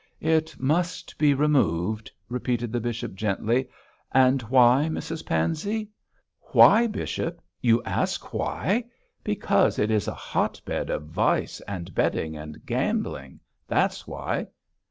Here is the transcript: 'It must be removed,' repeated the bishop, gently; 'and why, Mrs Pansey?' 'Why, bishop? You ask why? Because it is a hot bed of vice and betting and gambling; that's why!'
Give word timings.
'It 0.19 0.59
must 0.59 1.15
be 1.19 1.31
removed,' 1.31 2.11
repeated 2.27 2.73
the 2.73 2.79
bishop, 2.79 3.13
gently; 3.13 3.69
'and 4.11 4.41
why, 4.41 4.89
Mrs 4.91 5.23
Pansey?' 5.23 5.91
'Why, 6.53 6.87
bishop? 6.87 7.39
You 7.61 7.83
ask 7.83 8.33
why? 8.33 8.85
Because 9.23 9.77
it 9.77 9.91
is 9.91 10.07
a 10.07 10.13
hot 10.15 10.59
bed 10.65 10.89
of 10.89 11.03
vice 11.03 11.61
and 11.67 11.93
betting 11.93 12.35
and 12.35 12.65
gambling; 12.65 13.41
that's 13.67 14.07
why!' 14.07 14.47